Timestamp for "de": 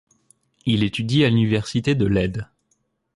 1.93-2.07